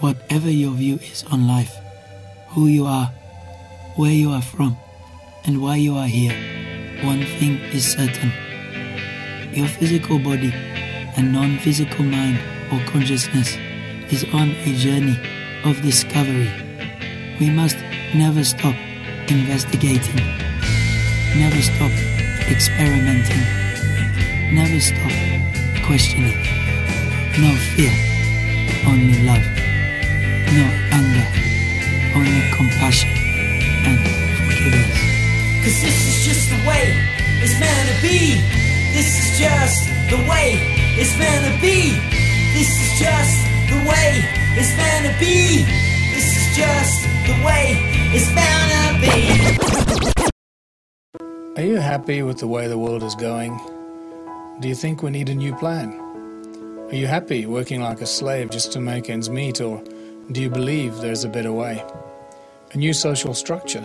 [0.00, 1.76] whatever your view is on life,
[2.48, 3.06] who you are,
[3.96, 4.76] where you are from,
[5.44, 6.32] and why you are here,
[7.04, 8.32] one thing is certain.
[9.52, 10.52] Your physical body
[11.16, 12.38] and non physical mind
[12.72, 13.56] or consciousness
[14.10, 15.18] is on a journey
[15.64, 16.50] of discovery.
[17.38, 17.76] We must
[18.14, 18.74] never stop
[19.28, 20.24] investigating,
[21.36, 21.92] never stop
[22.48, 23.44] experimenting,
[24.54, 25.12] never stop
[25.86, 26.40] questioning.
[27.38, 27.92] No fear,
[28.86, 29.59] only love.
[30.52, 31.26] No anger,
[32.16, 33.08] only compassion
[33.86, 33.98] and
[34.34, 34.98] forgiveness.
[35.62, 36.90] Cause this is just the way
[37.40, 38.34] it's meant to be.
[38.92, 40.58] This is just the way
[40.98, 41.94] it's meant to be.
[42.52, 44.24] This is just the way
[44.58, 45.62] it's meant to be.
[46.14, 47.78] This is just the way
[48.10, 49.06] it's meant to
[51.54, 51.62] be.
[51.62, 53.56] Are you happy with the way the world is going?
[54.58, 55.92] Do you think we need a new plan?
[56.90, 59.80] Are you happy working like a slave just to make ends meet, or
[60.32, 61.84] do you believe there's a better way?
[62.72, 63.84] A new social structure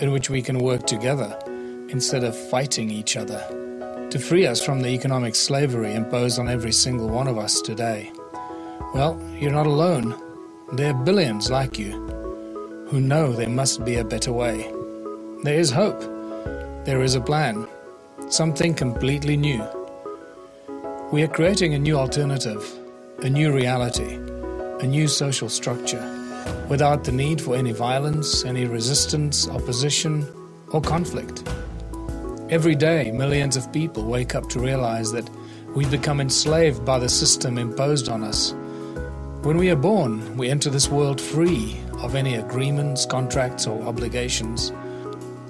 [0.00, 1.38] in which we can work together
[1.88, 3.40] instead of fighting each other
[4.10, 8.12] to free us from the economic slavery imposed on every single one of us today.
[8.92, 10.20] Well, you're not alone.
[10.72, 11.92] There are billions like you
[12.88, 14.70] who know there must be a better way.
[15.44, 16.00] There is hope.
[16.84, 17.68] There is a plan.
[18.28, 19.64] Something completely new.
[21.12, 22.64] We are creating a new alternative,
[23.20, 24.18] a new reality,
[24.82, 26.02] a new social structure,
[26.68, 30.26] without the need for any violence, any resistance, opposition,
[30.72, 31.48] or conflict.
[32.50, 35.30] Every day, millions of people wake up to realize that
[35.74, 38.52] we become enslaved by the system imposed on us.
[39.42, 44.72] When we are born, we enter this world free of any agreements, contracts, or obligations.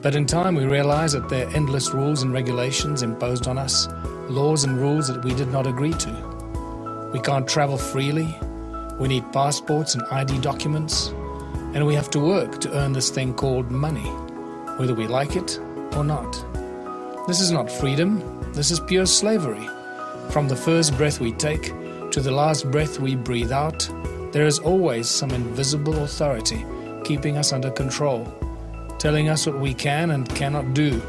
[0.00, 3.88] But in time, we realize that there are endless rules and regulations imposed on us
[4.30, 7.10] laws and rules that we did not agree to.
[7.12, 8.34] We can't travel freely,
[8.98, 11.08] we need passports and ID documents,
[11.74, 14.08] and we have to work to earn this thing called money,
[14.78, 15.58] whether we like it
[15.96, 16.32] or not.
[17.26, 19.68] This is not freedom, this is pure slavery.
[20.30, 21.72] From the first breath we take
[22.10, 23.88] to the last breath we breathe out,
[24.32, 26.64] there is always some invisible authority
[27.04, 28.26] keeping us under control,
[28.98, 31.00] telling us what we can and cannot do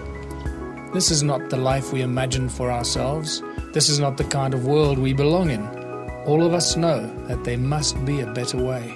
[0.92, 3.44] this is not the life we imagine for ourselves.
[3.74, 5.79] This is not the kind of world we belong in.
[6.26, 8.94] All of us know that there must be a better way,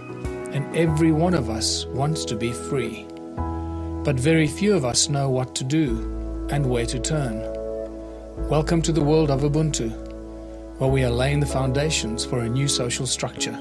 [0.52, 3.06] and every one of us wants to be free.
[4.04, 7.40] But very few of us know what to do and where to turn.
[8.50, 9.90] Welcome to the world of Ubuntu,
[10.80, 13.58] where we are laying the foundations for a new social structure.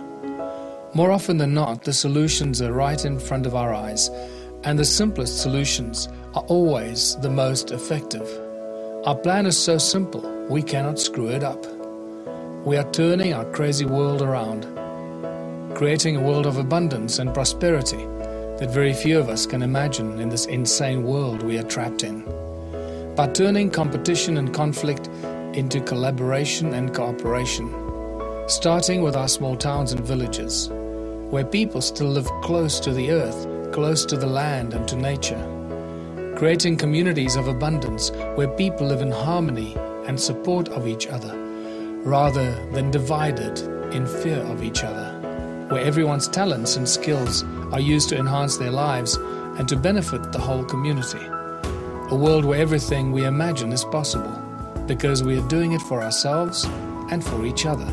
[0.92, 4.10] More often than not, the solutions are right in front of our eyes,
[4.64, 8.28] and the simplest solutions are always the most effective.
[9.06, 11.64] Our plan is so simple, we cannot screw it up.
[12.64, 14.66] We are turning our crazy world around,
[15.74, 18.04] creating a world of abundance and prosperity
[18.58, 22.22] that very few of us can imagine in this insane world we are trapped in.
[23.16, 25.08] By turning competition and conflict
[25.54, 27.68] into collaboration and cooperation,
[28.48, 30.68] starting with our small towns and villages,
[31.30, 35.48] where people still live close to the earth, close to the land and to nature
[36.36, 39.76] creating communities of abundance where people live in harmony
[40.08, 41.32] and support of each other,
[42.04, 43.58] rather than divided
[43.94, 45.10] in fear of each other,
[45.68, 49.16] where everyone's talents and skills are used to enhance their lives
[49.58, 51.24] and to benefit the whole community.
[52.10, 54.38] A world where everything we imagine is possible
[54.86, 56.64] because we are doing it for ourselves
[57.10, 57.86] and for each other.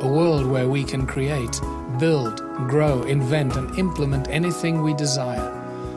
[0.00, 1.60] A world where we can create,
[1.98, 2.38] build,
[2.68, 5.52] grow, invent, and implement anything we desire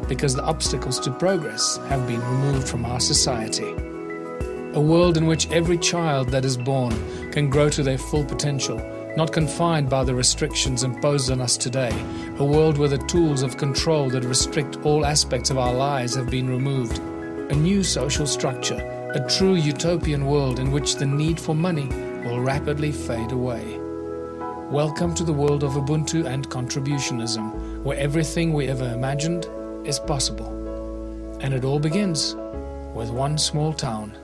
[0.08, 3.76] because the obstacles to progress have been removed from our society.
[4.74, 6.94] A world in which every child that is born
[7.32, 8.78] can grow to their full potential,
[9.18, 11.92] not confined by the restrictions imposed on us today.
[12.38, 16.30] A world where the tools of control that restrict all aspects of our lives have
[16.30, 17.00] been removed.
[17.52, 18.78] A new social structure,
[19.16, 21.88] a true utopian world in which the need for money
[22.24, 23.80] will rapidly fade away.
[24.70, 29.48] Welcome to the world of Ubuntu and contributionism, where everything we ever imagined
[29.84, 31.40] is possible.
[31.42, 32.36] And it all begins
[32.94, 34.16] with one small town.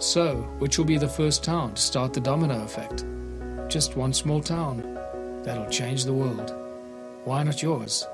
[0.00, 3.04] So, which will be the first town to start the domino effect?
[3.68, 4.94] Just one small town
[5.42, 6.54] that'll change the world.
[7.24, 8.06] Why not yours?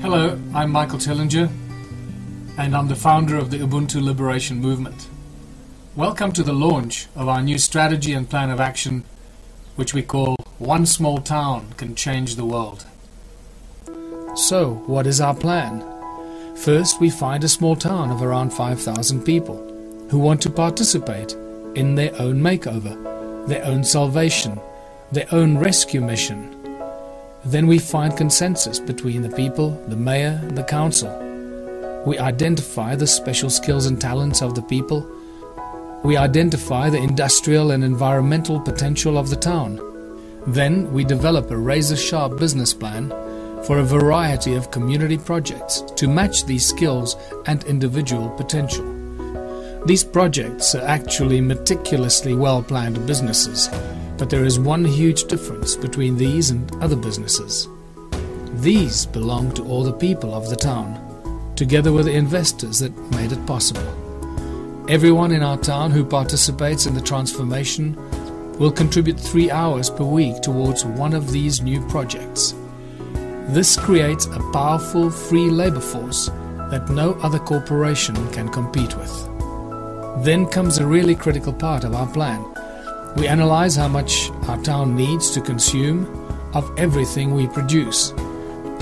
[0.00, 1.50] Hello, I'm Michael Tellinger,
[2.56, 5.08] and I'm the founder of the Ubuntu Liberation Movement.
[5.98, 9.02] Welcome to the launch of our new strategy and plan of action,
[9.74, 12.86] which we call one small town can change the world.
[14.36, 15.84] So, what is our plan?
[16.54, 19.56] First, we find a small town of around 5,000 people
[20.08, 21.32] who want to participate
[21.74, 24.60] in their own makeover, their own salvation,
[25.10, 26.54] their own rescue mission.
[27.44, 31.10] Then we find consensus between the people, the mayor, and the council.
[32.06, 35.04] We identify the special skills and talents of the people.
[36.04, 39.80] We identify the industrial and environmental potential of the town.
[40.46, 43.10] Then we develop a razor sharp business plan
[43.64, 47.16] for a variety of community projects to match these skills
[47.46, 48.84] and individual potential.
[49.86, 53.68] These projects are actually meticulously well planned businesses,
[54.16, 57.68] but there is one huge difference between these and other businesses.
[58.54, 63.32] These belong to all the people of the town, together with the investors that made
[63.32, 64.07] it possible.
[64.88, 67.94] Everyone in our town who participates in the transformation
[68.58, 72.54] will contribute three hours per week towards one of these new projects.
[73.48, 76.28] This creates a powerful free labor force
[76.70, 79.12] that no other corporation can compete with.
[80.24, 82.42] Then comes a really critical part of our plan.
[83.14, 86.06] We analyze how much our town needs to consume
[86.54, 88.12] of everything we produce.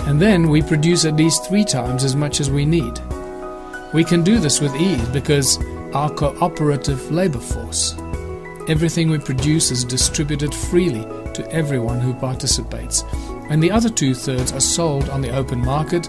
[0.06, 2.96] And then we produce at least three times as much as we need.
[3.92, 5.58] We can do this with ease because
[5.96, 7.94] our cooperative labor force.
[8.68, 11.00] Everything we produce is distributed freely
[11.32, 13.02] to everyone who participates
[13.48, 16.02] and the other two thirds are sold on the open market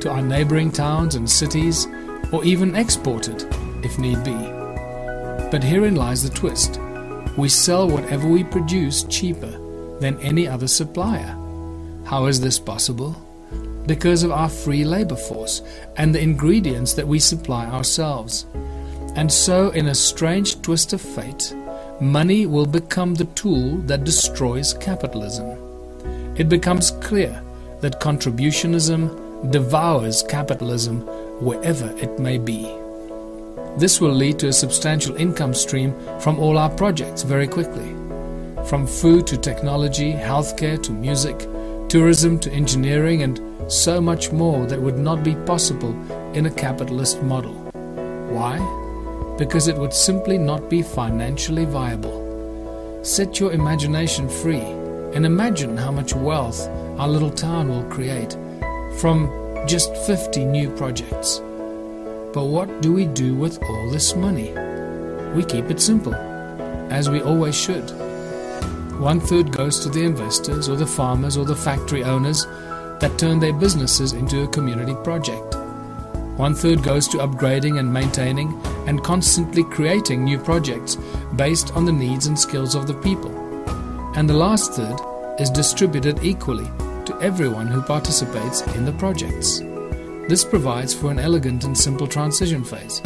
[0.00, 1.86] to our neighboring towns and cities,
[2.32, 3.42] or even exported
[3.84, 4.32] if need be.
[5.50, 6.80] But herein lies the twist
[7.36, 9.58] we sell whatever we produce cheaper
[9.98, 11.36] than any other supplier.
[12.06, 13.12] How is this possible?
[13.86, 15.60] Because of our free labor force
[15.98, 18.46] and the ingredients that we supply ourselves.
[19.16, 21.54] And so, in a strange twist of fate,
[22.00, 25.64] money will become the tool that destroys capitalism
[26.36, 27.40] it becomes clear
[27.80, 31.02] that contributionism devours capitalism
[31.40, 32.62] wherever it may be.
[33.78, 37.94] This will lead to a substantial income stream from all our projects very quickly.
[38.66, 41.38] From food to technology, healthcare to music,
[41.88, 43.40] tourism to engineering, and
[43.70, 45.92] so much more that would not be possible
[46.34, 47.54] in a capitalist model.
[48.32, 48.83] Why?
[49.38, 53.00] Because it would simply not be financially viable.
[53.02, 54.60] Set your imagination free
[55.14, 58.36] and imagine how much wealth our little town will create
[58.98, 59.28] from
[59.66, 61.40] just 50 new projects.
[62.32, 64.50] But what do we do with all this money?
[65.34, 67.90] We keep it simple, as we always should.
[69.00, 72.46] One third goes to the investors or the farmers or the factory owners
[73.00, 75.56] that turn their businesses into a community project.
[76.36, 80.96] One third goes to upgrading and maintaining and constantly creating new projects
[81.36, 83.44] based on the needs and skills of the people
[84.14, 85.00] and the last third
[85.40, 86.70] is distributed equally
[87.04, 89.58] to everyone who participates in the projects.
[90.28, 93.02] This provides for an elegant and simple transition phase.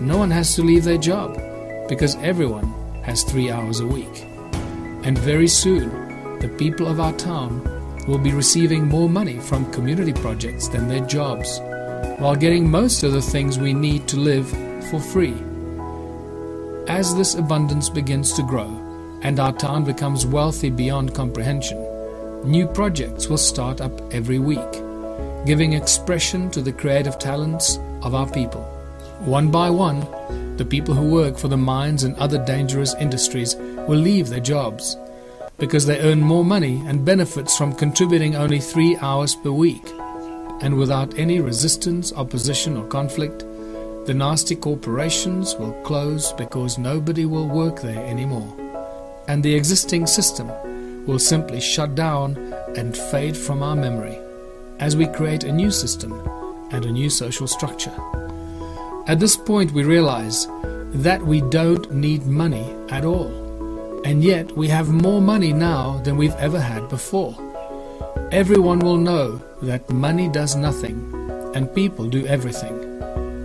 [0.00, 1.40] No one has to leave their job
[1.88, 2.70] because everyone
[3.02, 4.26] has three hours a week.
[5.02, 5.88] And very soon,
[6.40, 7.64] the people of our town
[8.06, 11.58] will be receiving more money from community projects than their jobs,
[12.20, 14.46] while getting most of the things we need to live
[14.90, 15.34] for free.
[16.86, 18.68] As this abundance begins to grow,
[19.22, 21.78] and our town becomes wealthy beyond comprehension,
[22.44, 24.70] new projects will start up every week,
[25.46, 28.64] giving expression to the creative talents of our people.
[29.20, 30.00] One by one,
[30.58, 34.94] the people who work for the mines and other dangerous industries will leave their jobs
[35.56, 39.86] because they earn more money and benefits from contributing only three hours per week.
[40.62, 43.40] And without any resistance, opposition, or conflict,
[44.06, 48.56] the nasty corporations will close because nobody will work there anymore
[49.30, 50.48] and the existing system
[51.06, 52.36] will simply shut down
[52.76, 54.18] and fade from our memory
[54.80, 56.12] as we create a new system
[56.72, 57.94] and a new social structure.
[59.06, 60.48] At this point, we realize
[61.06, 63.30] that we don't need money at all,
[64.04, 67.32] and yet we have more money now than we've ever had before.
[68.32, 71.12] Everyone will know that money does nothing
[71.56, 72.78] and people do everything.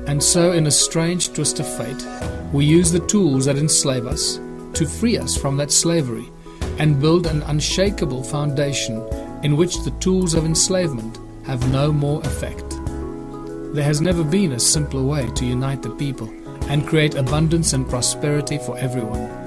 [0.07, 2.05] And so, in a strange twist of fate,
[2.53, 4.39] we use the tools that enslave us
[4.73, 6.29] to free us from that slavery
[6.77, 9.01] and build an unshakable foundation
[9.43, 12.69] in which the tools of enslavement have no more effect.
[13.73, 16.29] There has never been a simpler way to unite the people
[16.69, 19.44] and create abundance and prosperity for everyone.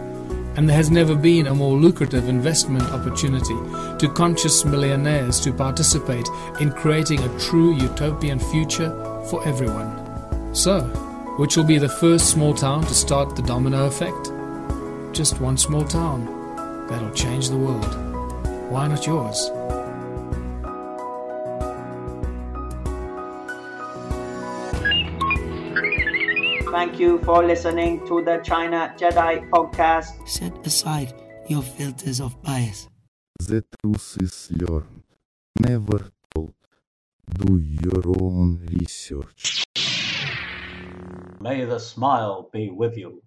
[0.58, 3.56] And there has never been a more lucrative investment opportunity
[3.98, 6.28] to conscious millionaires to participate
[6.60, 8.90] in creating a true utopian future
[9.30, 10.54] for everyone.
[10.54, 10.82] So,
[11.38, 14.32] which will be the first small town to start the domino effect?
[15.18, 17.92] just one small town that'll change the world.
[18.70, 19.50] Why not yours?
[26.70, 30.28] Thank you for listening to the China Jedi podcast.
[30.28, 31.14] Set aside
[31.48, 32.88] your filters of bias.
[33.38, 35.02] The truth is learned,
[35.58, 36.52] never told.
[37.32, 39.64] Do your own research.
[41.40, 43.22] May the smile be with you.